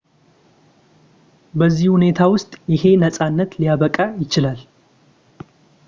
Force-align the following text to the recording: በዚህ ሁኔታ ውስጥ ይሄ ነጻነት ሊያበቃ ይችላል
በዚህ 1.59 1.87
ሁኔታ 1.95 2.19
ውስጥ 2.33 2.51
ይሄ 2.73 2.83
ነጻነት 3.03 3.51
ሊያበቃ 3.61 3.97
ይችላል 4.23 4.59